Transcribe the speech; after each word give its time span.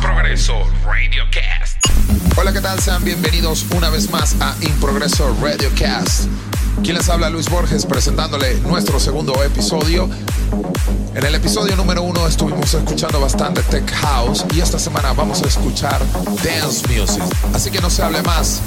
Progreso 0.00 0.54
Radio 0.84 1.24
Cast. 1.30 1.76
Hola, 2.36 2.52
¿qué 2.52 2.60
tal? 2.60 2.80
Sean 2.80 3.04
bienvenidos 3.04 3.66
una 3.76 3.90
vez 3.90 4.10
más 4.10 4.34
a 4.40 4.54
Progreso 4.80 5.36
Radio 5.42 5.70
Cast. 5.78 6.28
Quien 6.82 6.96
les 6.96 7.08
habla 7.08 7.28
Luis 7.28 7.50
Borges 7.50 7.84
presentándole 7.84 8.54
nuestro 8.60 8.98
segundo 8.98 9.42
episodio. 9.44 10.08
En 11.14 11.24
el 11.24 11.34
episodio 11.34 11.76
número 11.76 12.02
uno 12.02 12.26
estuvimos 12.26 12.72
escuchando 12.72 13.20
bastante 13.20 13.62
Tech 13.64 13.90
House 13.92 14.44
y 14.54 14.60
esta 14.60 14.78
semana 14.78 15.12
vamos 15.12 15.42
a 15.42 15.46
escuchar 15.46 16.00
Dance 16.42 16.86
Music. 16.88 17.22
Así 17.54 17.70
que 17.70 17.80
no 17.80 17.90
se 17.90 18.02
hable 18.02 18.22
más. 18.22 18.62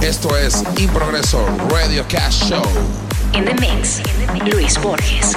Esto 0.00 0.36
es 0.36 0.62
Progreso 0.92 1.46
Radio 1.70 2.04
Cast 2.08 2.44
Show. 2.44 2.64
In 3.34 3.44
the 3.44 3.54
mix, 3.54 4.00
Luis 4.50 4.80
Borges. 4.80 5.34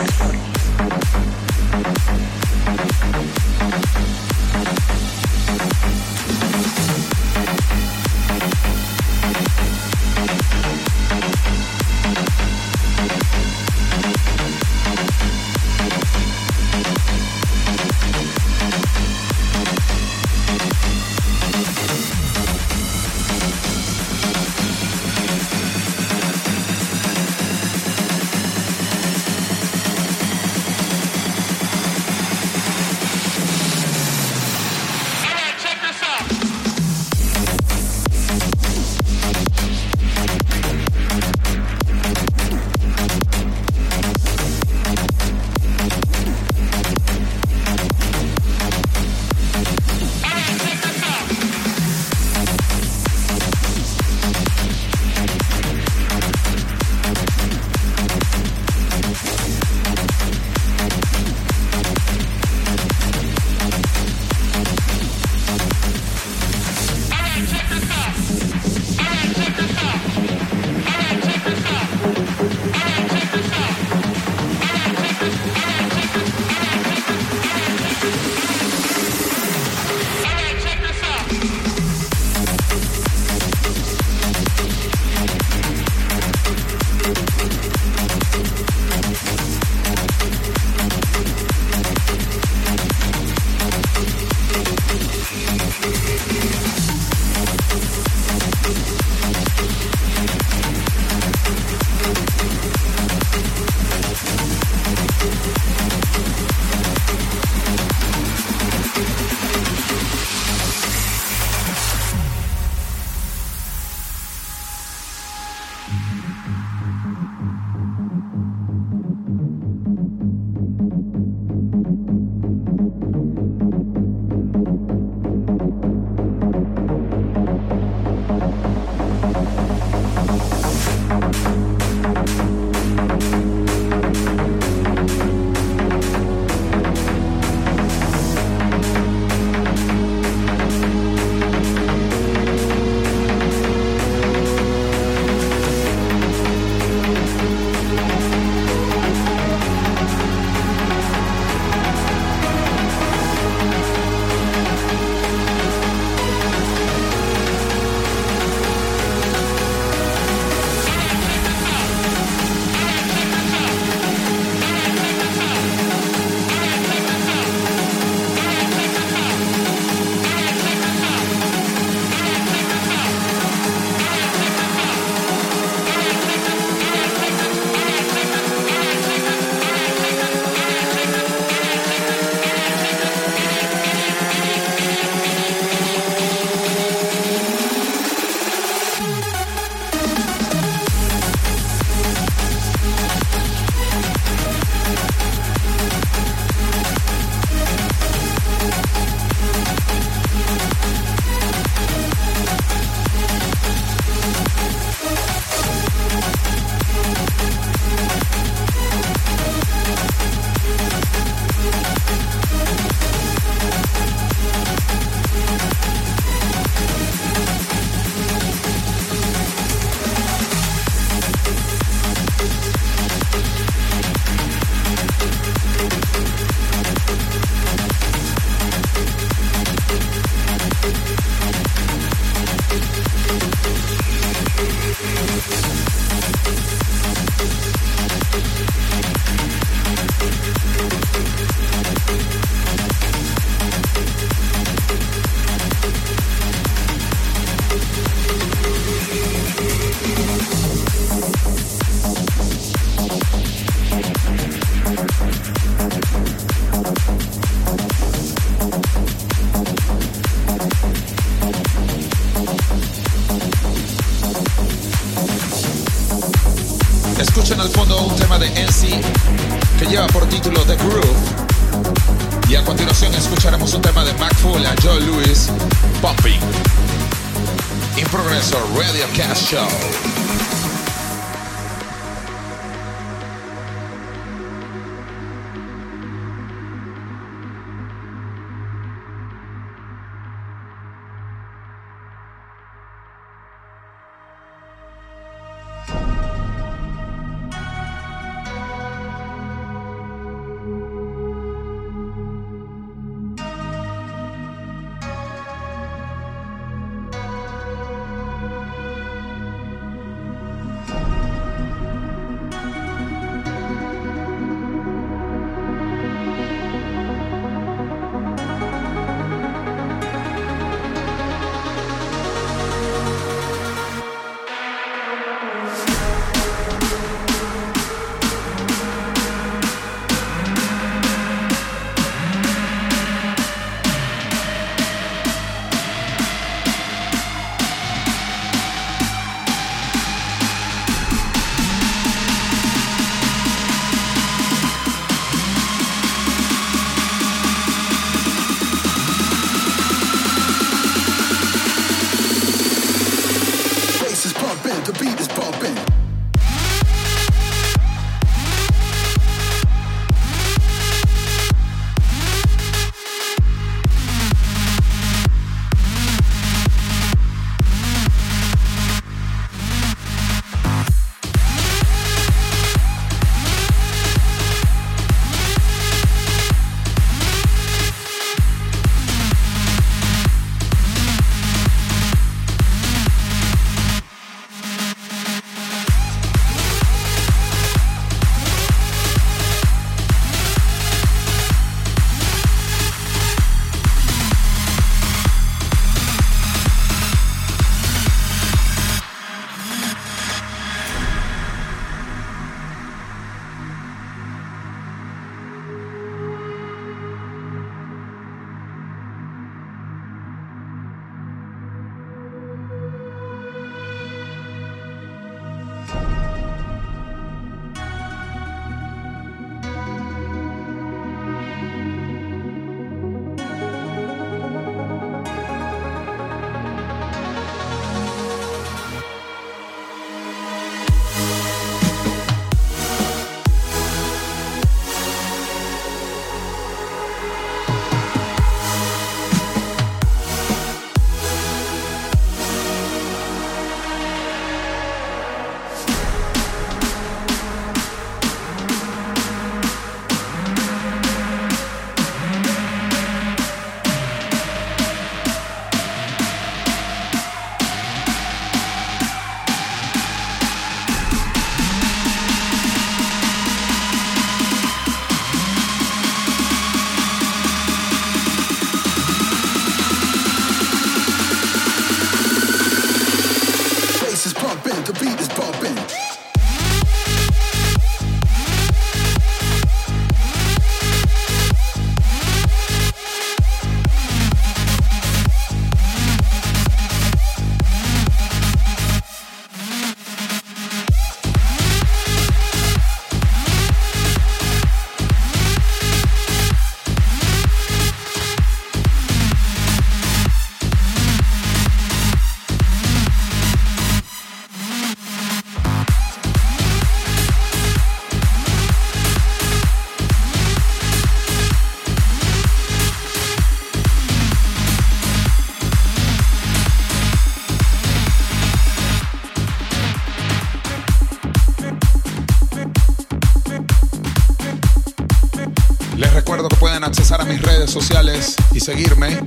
Mis 527.08 527.42
redes 527.42 527.72
sociales 527.72 528.36
y 528.52 528.60
seguirme 528.60 529.18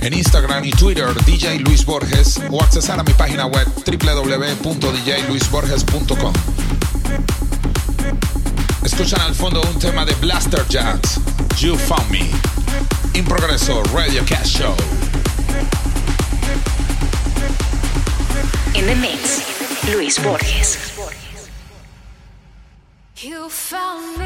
en 0.00 0.12
Instagram 0.12 0.62
y 0.62 0.72
Twitter 0.72 1.06
DJ 1.24 1.60
Luis 1.60 1.86
Borges 1.86 2.38
o 2.50 2.62
accesar 2.62 3.00
a 3.00 3.02
mi 3.02 3.14
página 3.14 3.46
web 3.46 3.66
www.djluisborges.com. 3.86 6.34
Escuchan 8.84 9.22
al 9.22 9.34
fondo 9.34 9.62
un 9.62 9.78
tema 9.78 10.04
de 10.04 10.12
Blaster 10.16 10.68
Jazz, 10.68 11.18
You 11.58 11.78
Found 11.78 12.10
Me. 12.10 12.28
In 13.14 13.24
progreso, 13.24 13.82
Radio 13.94 14.22
Cast 14.26 14.58
Show. 14.58 14.76
In 18.74 18.84
the 18.84 18.96
mix, 18.96 19.40
Luis 19.90 20.18
Borges. 20.22 20.76
You 23.16 23.48
found 23.48 24.18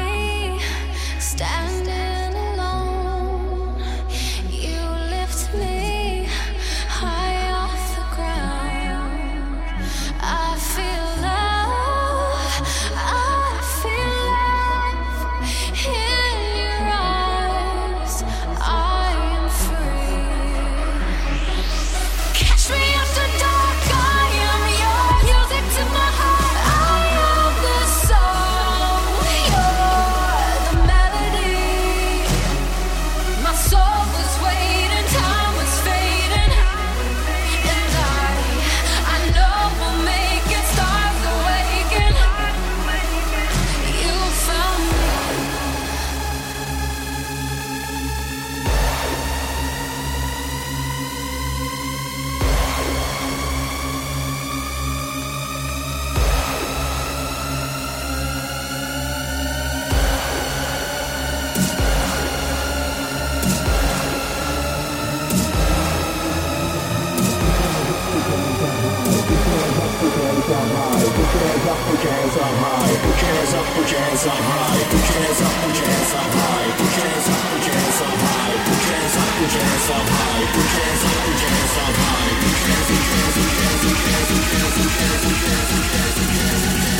up 70.55 70.71
high, 70.71 71.03
put 71.03 71.27
your 71.35 71.43
hands 71.43 71.67
up, 71.67 71.79
put 71.85 72.03
your 72.03 72.11
hands 72.15 72.37
up 72.39 72.55
high, 72.63 72.95
put 73.03 73.19
your 73.19 73.31
hands 73.35 73.53
up, 73.55 73.65
put 73.75 73.91
your 73.91 73.99
hands 73.99 74.25
up 74.25 74.39
high, 74.39 74.83
put 74.87 75.03
your 75.03 75.19
hands 75.19 75.41
up, 75.43 75.53
put 75.59 75.75
your 75.75 75.87
hands 75.91 76.13
up 76.15 76.31
high, 76.35 76.71
put 76.79 76.95
your 76.95 77.05
hands 77.05 77.27
up, 77.27 77.41
put 77.45 77.65
your 77.65 77.75
hands 77.75 78.01
up 78.05 78.19
high, 78.23 78.55
put 78.63 78.83
your 78.85 78.95
hands 78.95 79.15
up, 79.15 79.31
put 79.35 79.51
your 79.51 79.63
hands 79.65 79.89
up 79.91 80.07
high, 80.15 80.47
put 80.55 80.69
your 80.71 80.85
hands 80.85 81.03
up, 81.03 81.15
put 81.15 81.15
your 81.15 81.15
hands 81.15 81.15
up 81.15 81.15
high, 81.15 81.15
put 81.15 81.15
your 81.15 81.15
hands 81.15 81.15
up, 81.15 81.15
put 81.15 81.35
your 81.35 81.51
hands 81.51 81.75
up 81.75 81.91
high, 81.95 82.31
put 82.35 82.55
your 82.55 82.63
hands 82.63 82.63
up, 82.63 82.63
put 82.63 82.63
your 82.63 82.63
hands 82.63 82.63
up 82.63 82.63
high, 82.63 82.63
put 82.63 82.63
your 82.63 82.71
hands 82.75 83.03
up, 83.05 83.35
put 83.35 83.43
your 83.45 83.55
hands 83.55 84.03
up 84.05 84.43
high, 84.45 85.13
put 85.15 85.33
your 85.35 85.51
hands 85.51 85.63
up, 85.65 85.75
put 85.75 85.83
your 85.85 86.03
hands 86.05 86.19
up 86.19 86.33
high, 86.35 86.94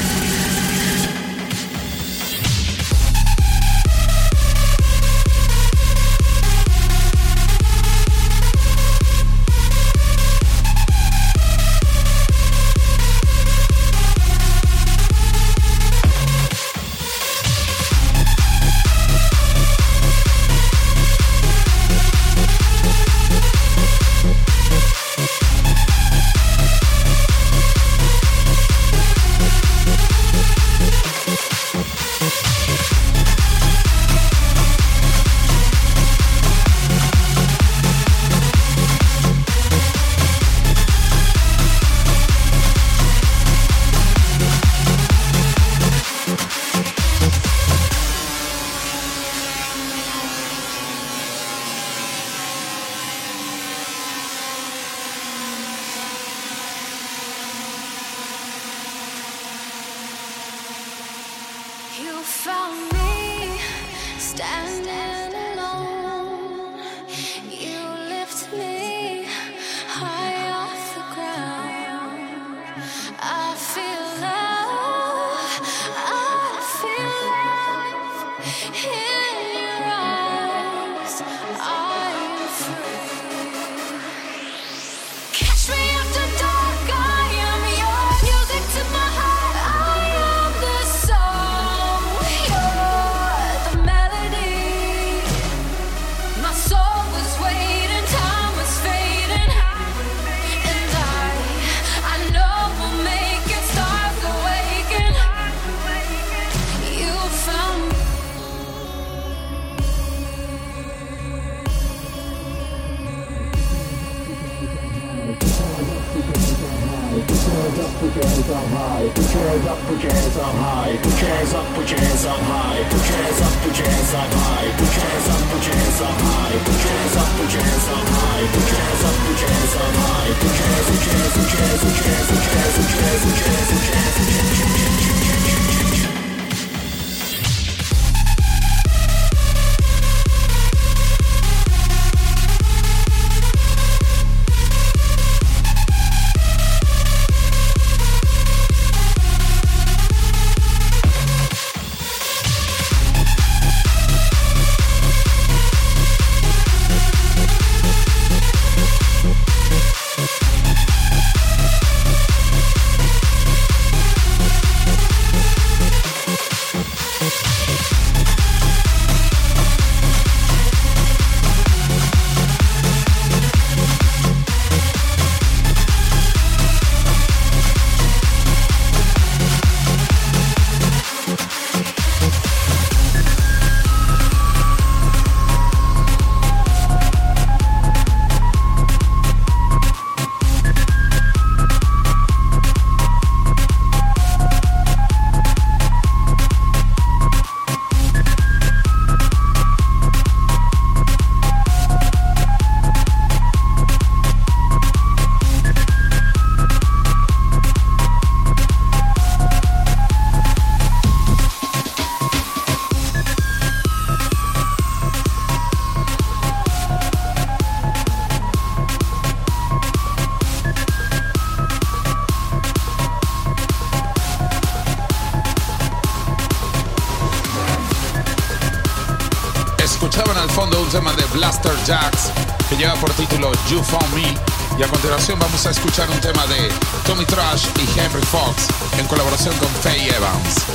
por 232.93 233.11
título 233.13 233.51
You 233.69 233.81
Found 233.81 234.13
Me. 234.13 234.35
Y 234.77 234.83
a 234.83 234.87
continuación 234.87 235.39
vamos 235.39 235.65
a 235.65 235.71
escuchar 235.71 236.09
un 236.09 236.19
tema 236.19 236.45
de 236.45 236.69
Tommy 237.05 237.25
Trash 237.25 237.67
y 237.77 237.99
Henry 237.99 238.21
Fox 238.23 238.67
en 238.99 239.07
colaboración 239.07 239.55
con 239.57 239.69
Faye 239.69 240.15
Evans. 240.15 240.65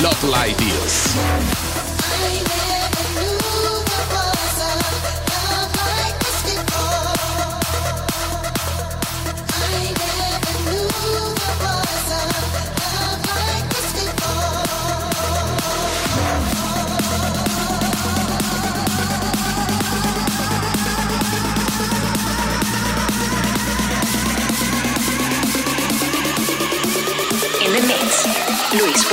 Love 0.00 0.24
Like 0.24 0.56
This. 0.56 1.65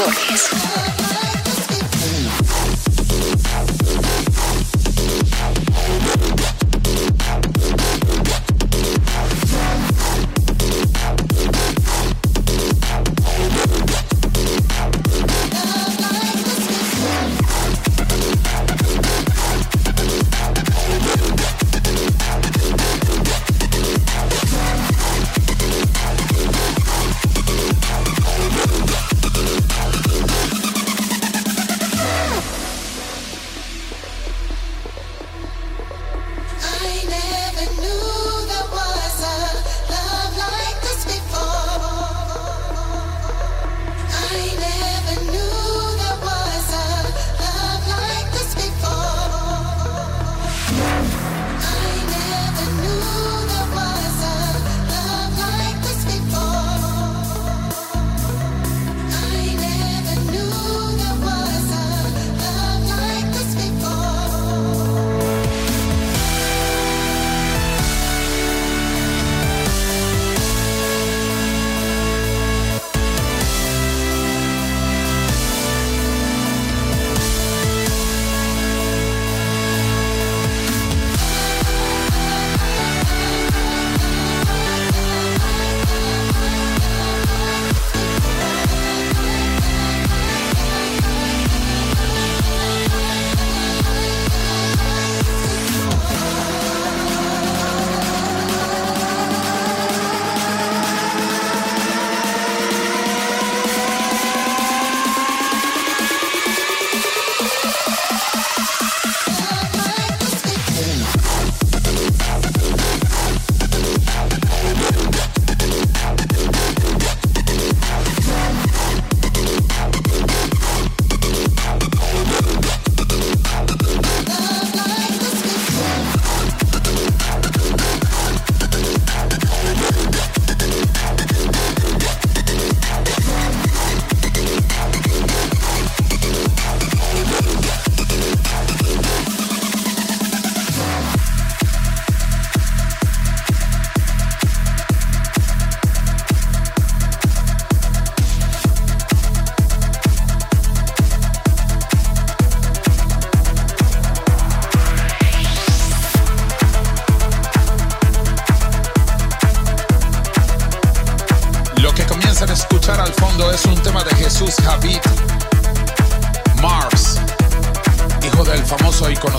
Robles. 0.06 0.63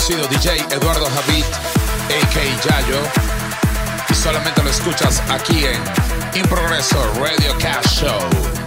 conocido 0.07 0.29
DJ 0.29 0.57
Eduardo 0.75 1.07
Javid, 1.07 1.45
AK 1.45 2.65
Yayo. 2.65 3.01
Y 4.11 4.15
solamente 4.15 4.63
lo 4.63 4.69
escuchas 4.69 5.23
aquí 5.31 5.65
en 5.65 5.81
Improgreso 6.39 6.99
Radio 7.21 7.57
Cash 7.59 8.01
Show. 8.01 8.64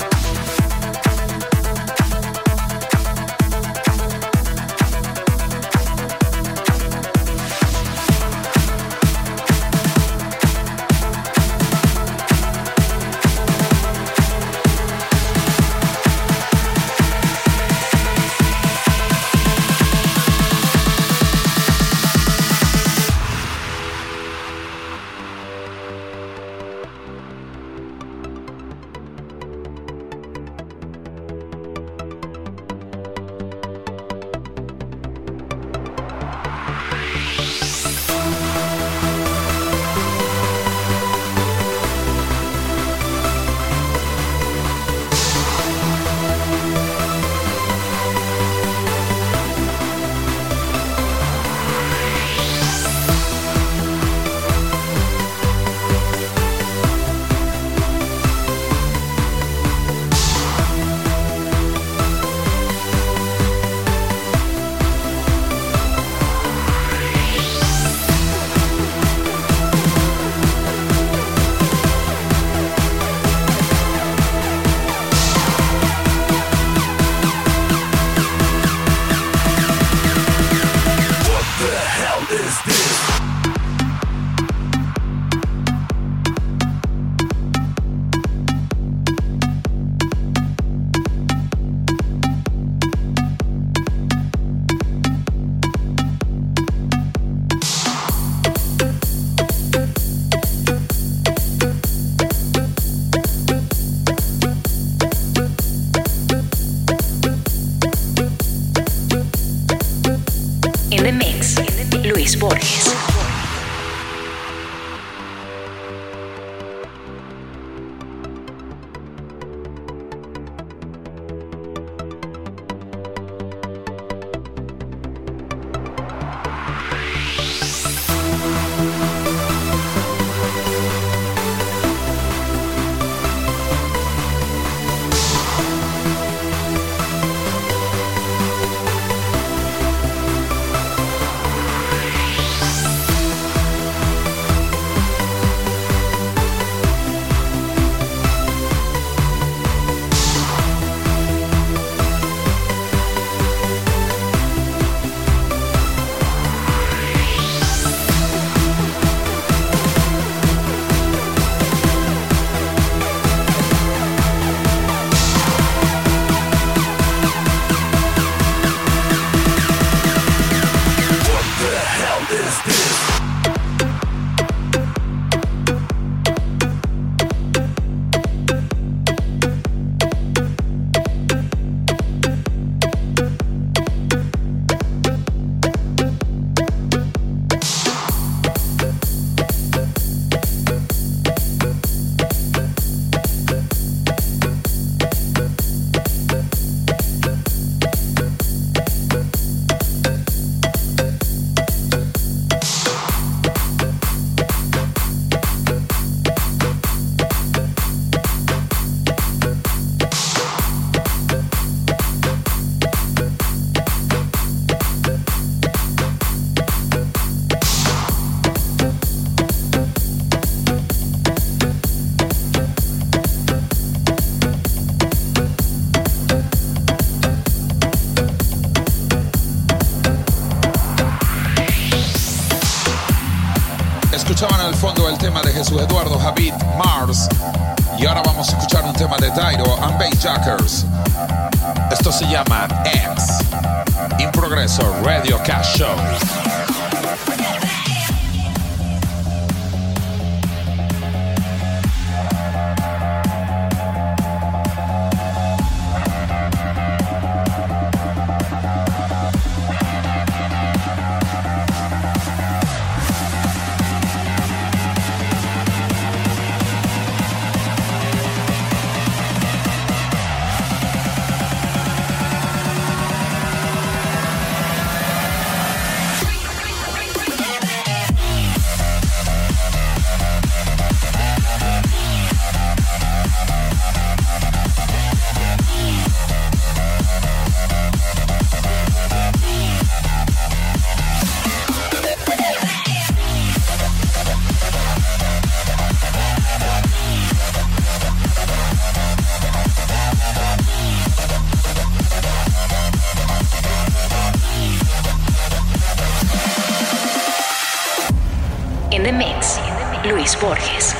Borges. 310.39 310.96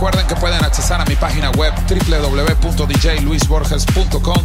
Recuerden 0.00 0.26
que 0.26 0.36
pueden 0.36 0.64
accesar 0.64 0.98
a 0.98 1.04
mi 1.04 1.14
página 1.14 1.50
web 1.50 1.74
www.djluisborges.com 1.86 4.42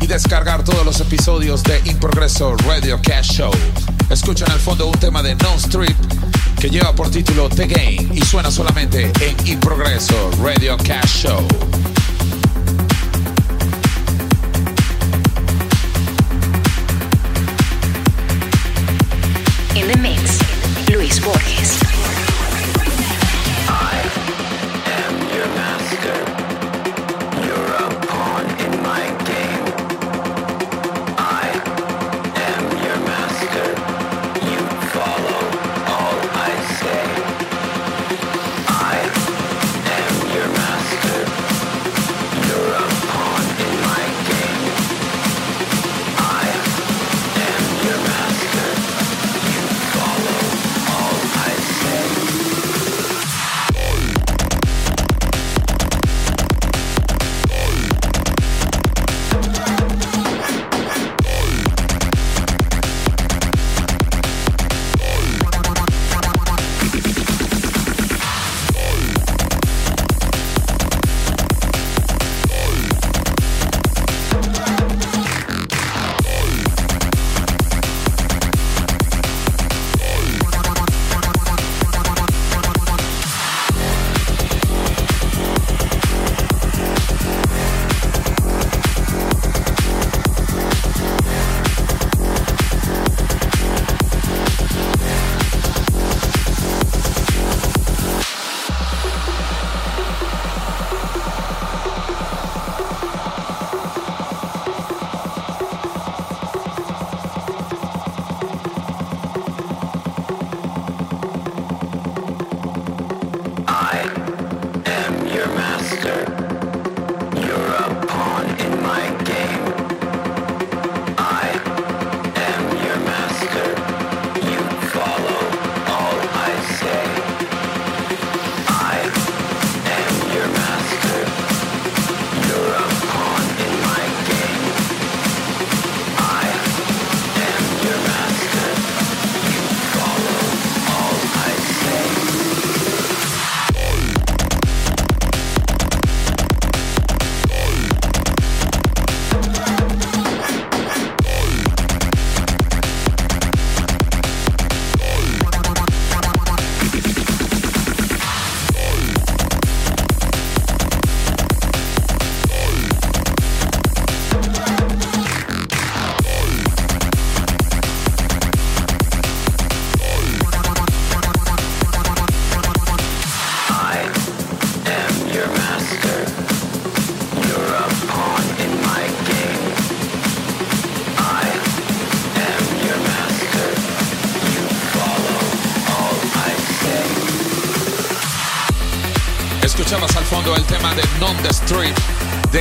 y 0.00 0.06
descargar 0.06 0.64
todos 0.64 0.86
los 0.86 0.98
episodios 1.00 1.62
de 1.64 1.82
In 1.84 1.98
Progreso 1.98 2.56
Radio 2.66 2.98
Cash 3.02 3.32
Show. 3.32 3.50
Escuchen 4.08 4.50
al 4.50 4.58
fondo 4.58 4.86
un 4.86 4.98
tema 4.98 5.22
de 5.22 5.34
No 5.34 5.52
Strip 5.58 5.98
que 6.58 6.70
lleva 6.70 6.94
por 6.94 7.10
título 7.10 7.50
The 7.50 7.66
Game 7.66 8.08
y 8.14 8.22
suena 8.22 8.50
solamente 8.50 9.12
en 9.20 9.36
In 9.46 9.60
Progreso 9.60 10.30
Radio 10.42 10.78
Cash 10.78 11.24
Show. 11.24 11.46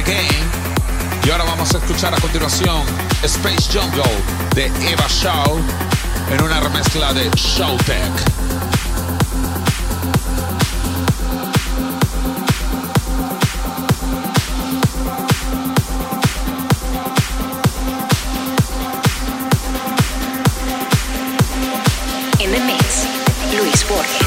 Game. 0.06 0.28
Y 1.26 1.30
ahora 1.32 1.44
vamos 1.46 1.74
a 1.74 1.80
escuchar 1.80 2.14
a 2.14 2.18
continuación 2.18 2.84
Space 3.24 3.78
Jungle 3.78 4.04
de 4.54 4.66
Eva 4.92 5.08
Shaw 5.08 5.60
en 6.32 6.44
una 6.44 6.60
remezcla 6.60 7.14
de 7.14 7.30
Showtech. 7.32 8.36
Luis 23.58 23.88
Borges. 23.88 24.25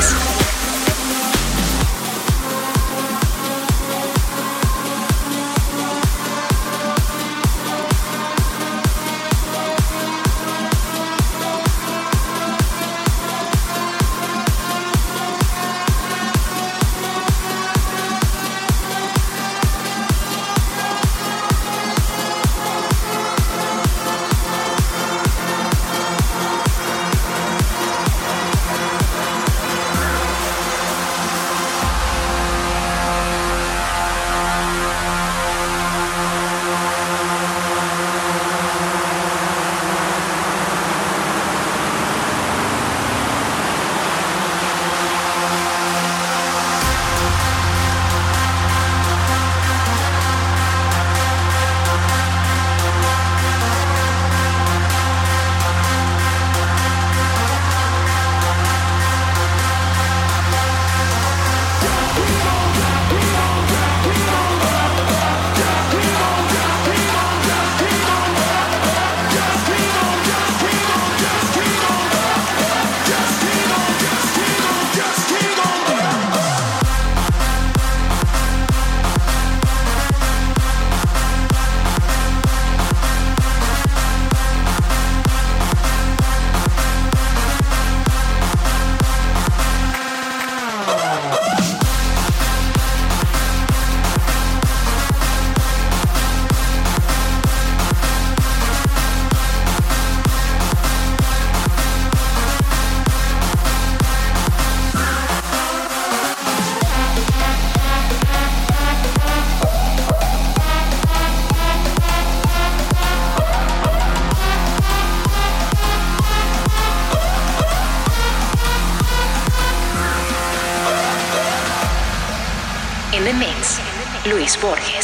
Borges. 124.61 124.98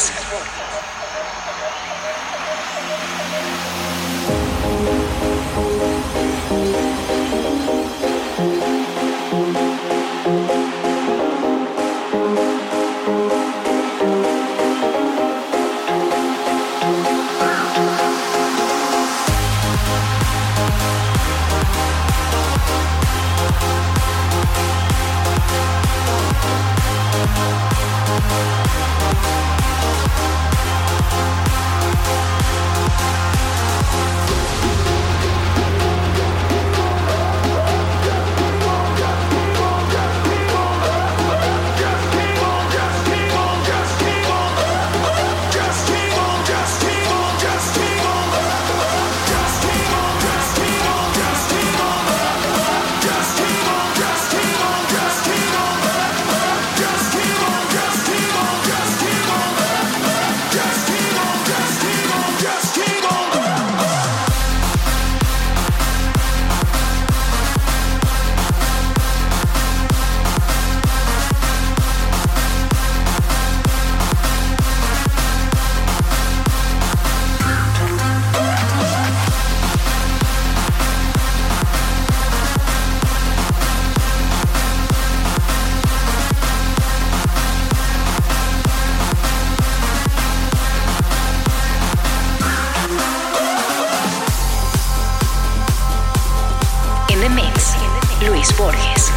Borges. 98.58 99.10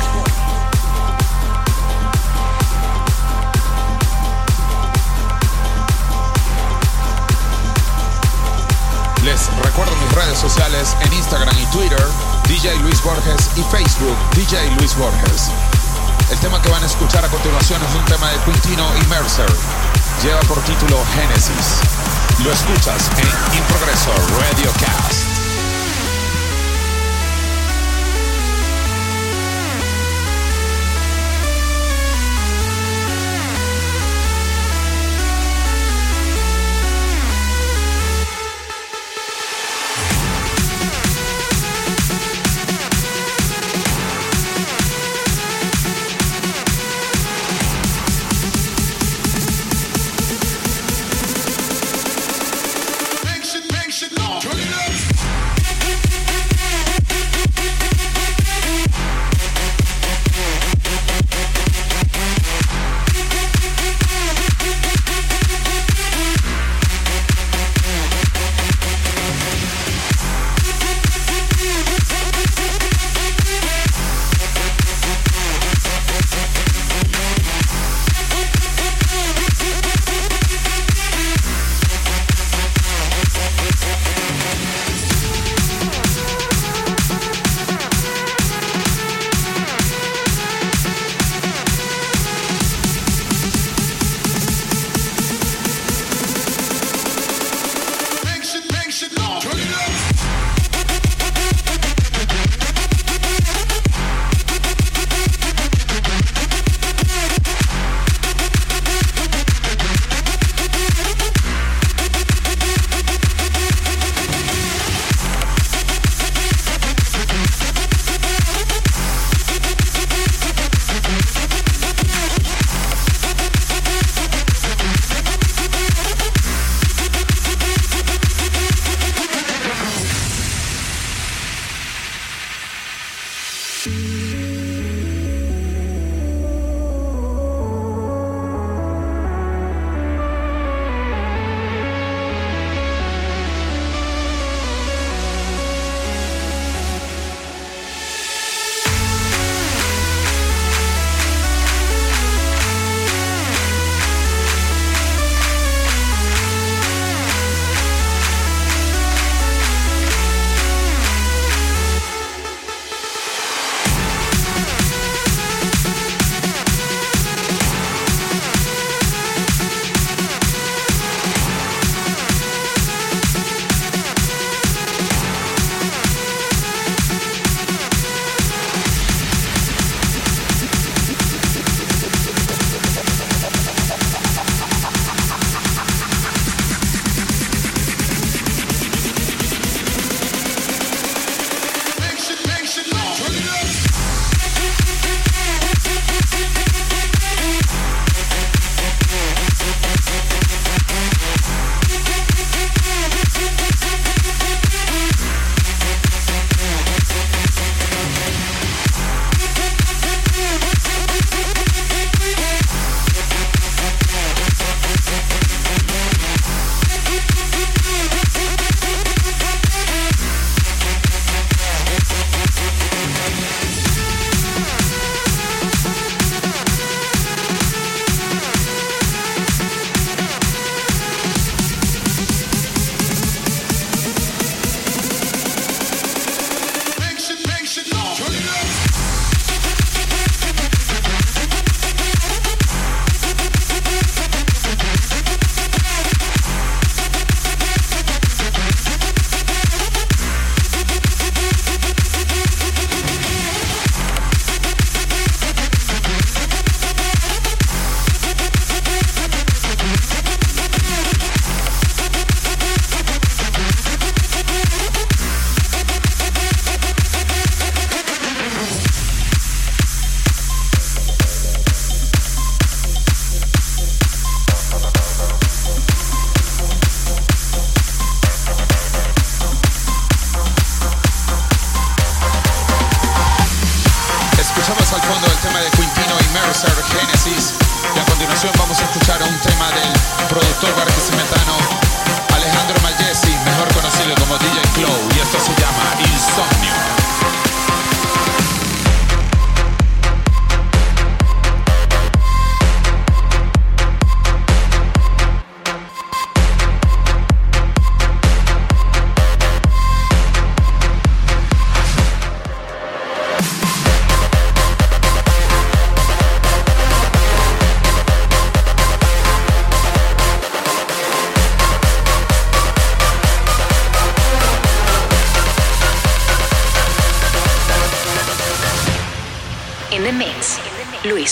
Les 9.23 9.49
recuerdo 9.63 9.95
mis 9.97 10.13
redes 10.13 10.39
sociales 10.39 10.95
en 11.01 11.13
Instagram 11.13 11.55
y 11.59 11.65
Twitter, 11.67 11.99
DJ 12.47 12.77
Luis 12.79 13.01
Borges 13.03 13.49
y 13.55 13.63
Facebook, 13.63 14.15
DJ 14.35 14.71
Luis 14.77 14.95
Borges. 14.95 15.49
El 16.31 16.37
tema 16.39 16.61
que 16.61 16.69
van 16.69 16.83
a 16.83 16.85
escuchar 16.85 17.23
a 17.23 17.27
continuación 17.27 17.81
es 17.83 17.95
un 17.95 18.05
tema 18.05 18.29
de 18.29 18.37
Quintino 18.39 18.85
y 19.01 19.05
Mercer. 19.07 19.49
Lleva 20.23 20.39
por 20.41 20.59
título 20.61 21.03
Génesis. 21.13 21.81
Lo 22.43 22.51
escuchas 22.51 23.09
en 23.17 23.57
Improgreso 23.57 24.11
Radio 24.39 24.71
Cast. 24.79 25.06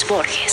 Borges. 0.08 0.45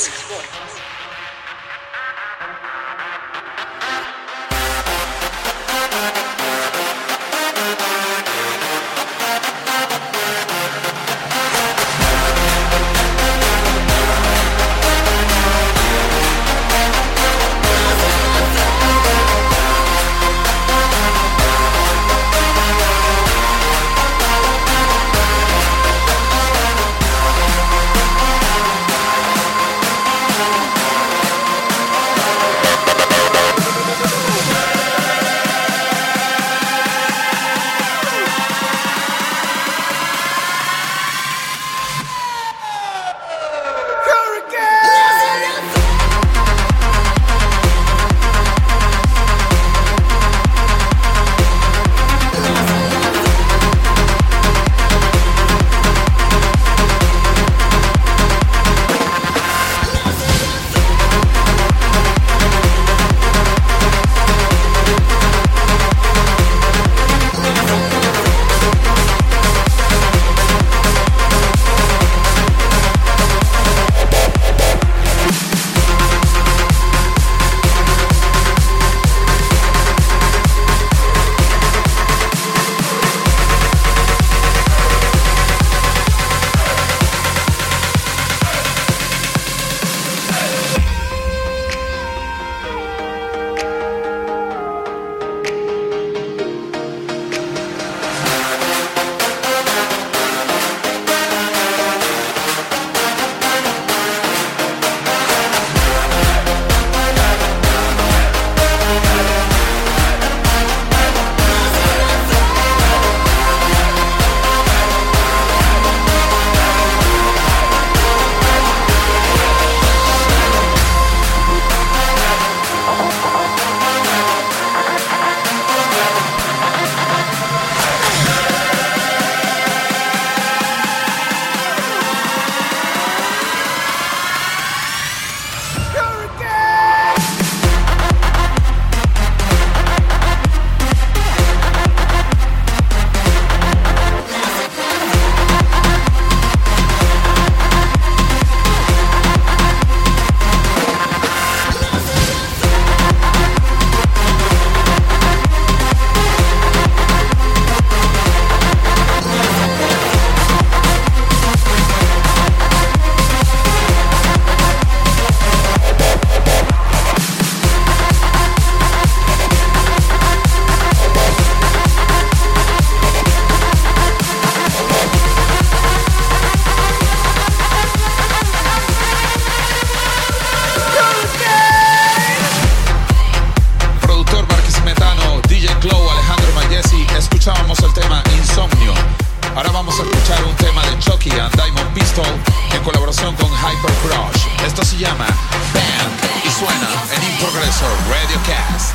Radio 198.12 198.36
Cast. 198.44 198.94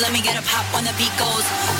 Let 0.00 0.12
me 0.12 0.22
get 0.22 0.34
a 0.38 0.42
pop 0.42 0.64
when 0.72 0.84
the 0.84 0.94
beat 0.96 1.12
goes. 1.18 1.79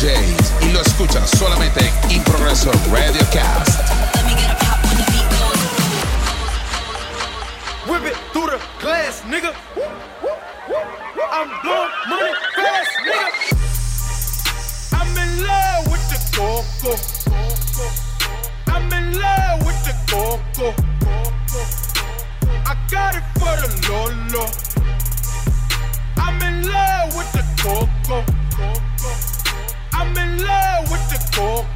DJs 0.00 0.62
y 0.62 0.72
lo 0.72 0.80
escuchas 0.80 1.28
solamente 1.28 1.80
en 1.80 2.10
In 2.10 2.24
Progreso 2.24 2.72
Radio 2.90 3.20
Cast. 3.30 3.80
Whip 7.86 8.06
it 8.06 8.16
through 8.32 8.46
the 8.46 8.58
glass, 8.80 9.22
nigga. 9.26 9.52
I'm 11.30 11.50
blowing 11.62 11.90
money 12.08 12.32
fast, 12.56 12.90
nigga. 13.04 13.29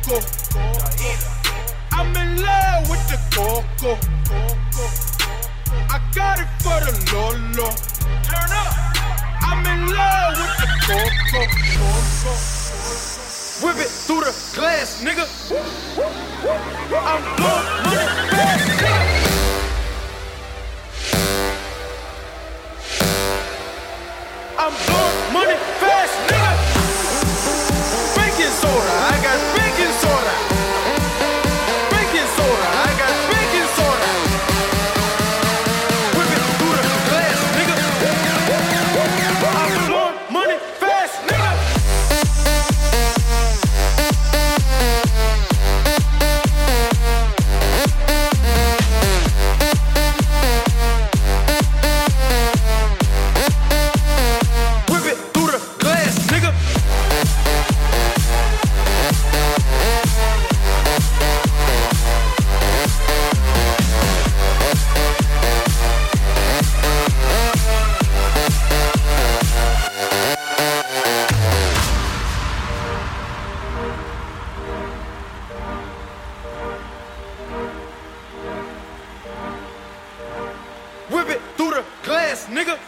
coco. 0.04 0.20
I'm 1.92 2.14
in 2.16 2.42
love 2.42 2.90
with 2.90 3.08
the 3.08 3.18
coco. 3.34 3.98
I 5.88 6.00
got 6.14 6.40
it 6.40 6.48
for 6.60 6.78
the 6.84 6.92
Lolo. 7.12 7.70
Turn 8.22 8.50
up. 8.52 8.74
I'm 9.40 9.64
in 9.66 9.94
love 9.94 10.36
with 10.38 10.56
the 10.60 10.68
coco. 10.84 11.40
Whip 13.64 13.76
it 13.76 13.88
through 13.88 14.20
the 14.20 14.34
glass, 14.54 15.02
nigga. 15.02 15.26
I'm 16.94 17.36
blowing. 17.36 17.73
nigga. 82.54 82.78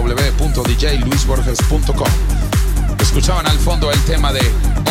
www.djluisborges.com. 0.00 2.08
Escuchaban 3.00 3.46
al 3.46 3.58
fondo 3.58 3.90
el 3.90 4.00
tema 4.04 4.32
de 4.32 4.40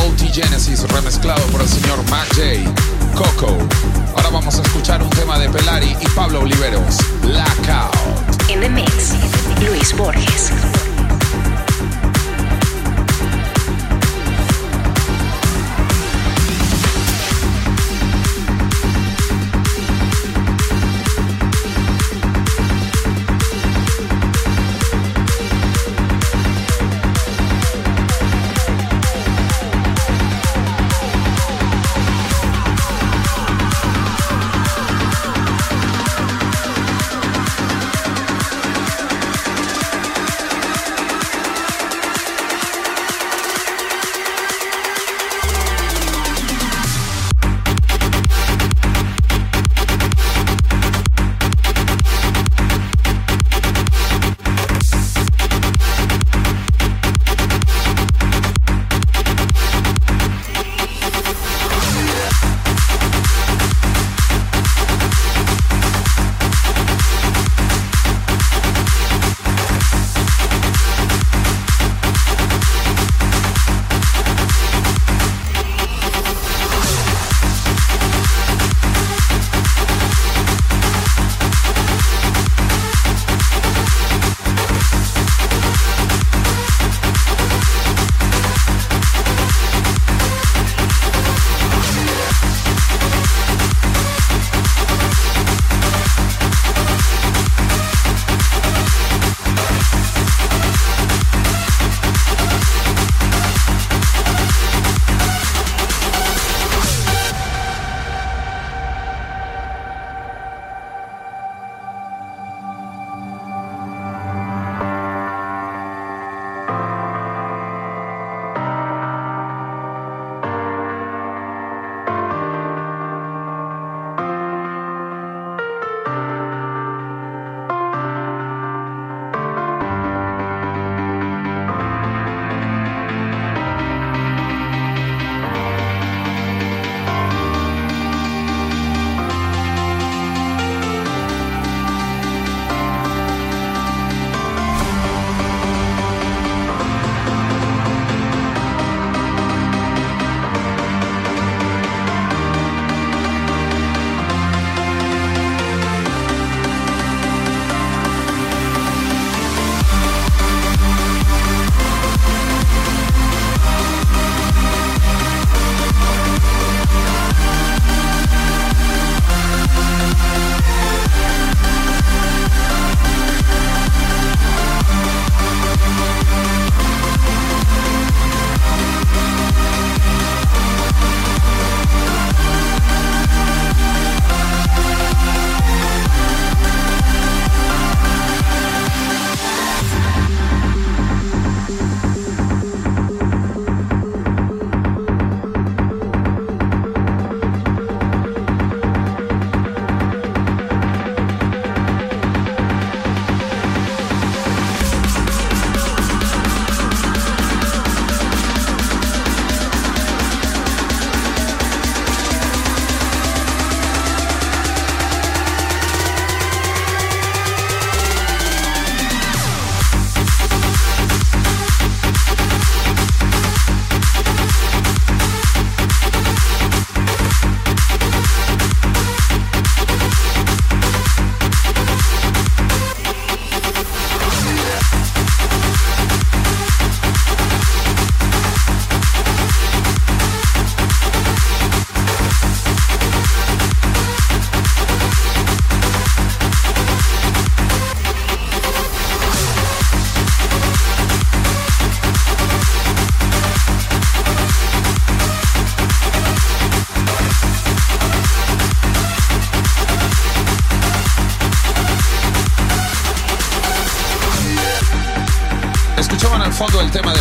OT 0.05 0.32
Genesis 0.32 0.88
remezclado 0.89 1.41
por 1.47 1.62
el 1.62 1.68
señor 1.68 1.97
Matt 2.10 2.28
J. 2.36 2.43
Coco. 3.16 3.57
Ahora 4.16 4.30
vamos 4.30 4.60
a 4.60 4.62
escuchar 4.62 5.01
un 5.01 5.10
tema 5.10 5.39
de 5.39 5.49
Pelari 5.49 5.97
y 5.99 6.07
Pablo 6.10 6.41
Oliveros, 6.41 6.97
Blackout. 7.22 7.95
In 8.49 8.62
the 8.62 8.70
mix, 8.70 9.16
Luis 9.62 9.91
Borges. 9.95 10.51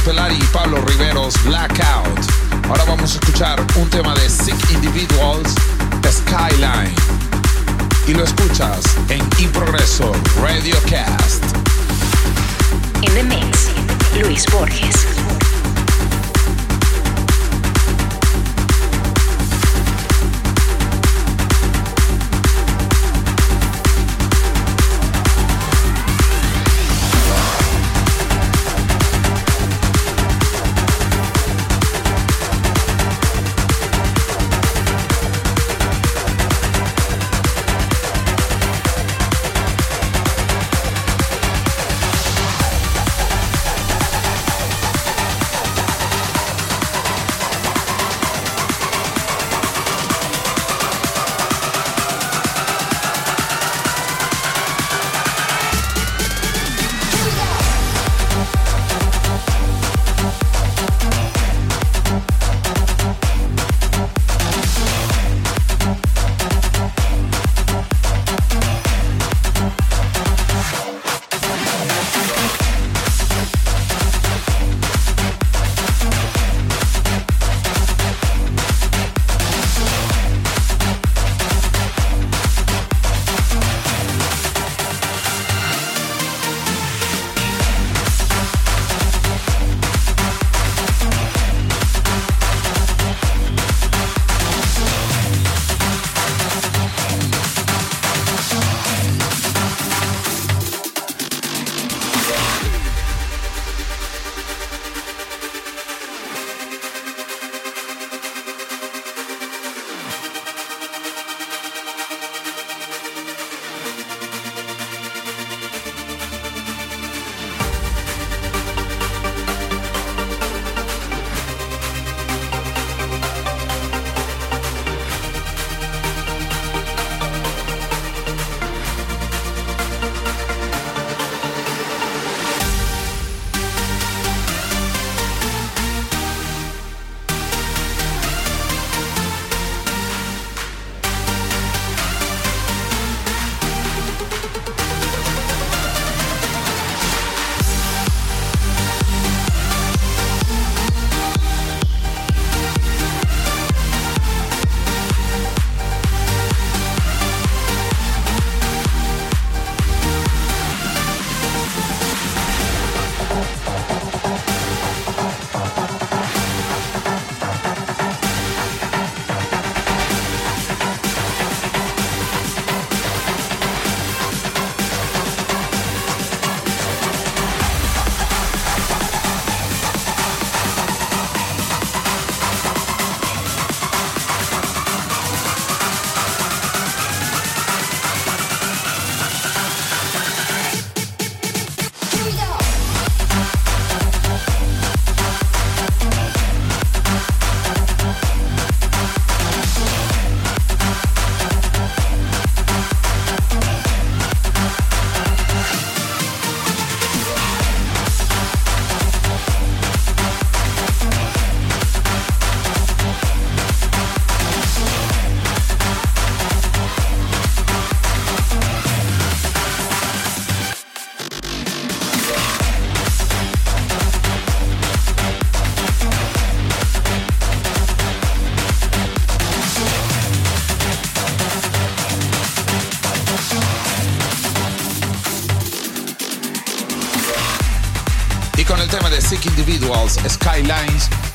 Pelari 0.09 0.37
y 0.37 0.45
Pablo 0.55 0.81
Riveros, 0.87 1.35
Blackout. 1.45 2.19
Ahora 2.71 2.83
vamos 2.87 3.11
a 3.11 3.15
escuchar 3.19 3.61
un 3.77 3.91
tema 3.91 4.15
de 4.15 4.31
Sick 4.31 4.71
Individuals, 4.71 5.55
Skyline. 6.11 6.95
Y 8.07 8.15
lo 8.15 8.25
escuchas 8.25 8.87
en 9.11 9.21
Improgreso 9.39 10.11
Radio 10.41 10.77
Cast. 10.89 11.45
In 13.03 13.13
the 13.13 13.23
mix, 13.23 13.69
Luis 14.19 14.47
Borges. 14.51 15.08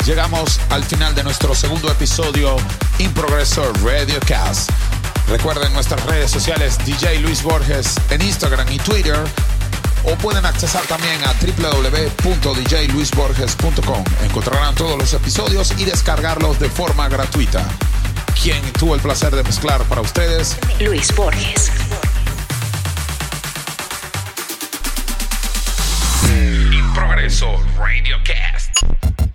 Llegamos 0.06 0.60
al 0.70 0.84
final 0.84 1.16
de 1.16 1.24
nuestro 1.24 1.56
segundo 1.56 1.90
episodio 1.90 2.58
In 3.00 3.12
Progreso 3.14 3.72
Radio 3.84 4.20
Cast. 4.28 4.70
Recuerden 5.30 5.72
nuestras 5.74 6.06
redes 6.06 6.30
sociales 6.30 6.78
DJ 6.86 7.20
Luis 7.20 7.42
Borges 7.42 7.96
en 8.10 8.22
Instagram 8.22 8.70
y 8.72 8.78
Twitter 8.80 9.18
o 10.04 10.14
pueden 10.16 10.46
accesar 10.46 10.84
también 10.84 11.24
a 11.24 11.34
www.djluisborges.com. 11.34 14.04
Encontrarán 14.24 14.76
todos 14.76 14.98
los 14.98 15.14
episodios 15.14 15.74
y 15.78 15.86
descargarlos 15.86 16.60
de 16.60 16.68
forma 16.70 17.08
gratuita. 17.08 17.66
Quien 18.42 18.62
tuvo 18.74 18.96
el 18.96 19.02
placer 19.02 19.34
de 19.36 19.44
mezclar 19.44 19.84
para 19.84 20.02
ustedes, 20.02 20.58
Luis 20.80 21.16
Borges. 21.16 21.72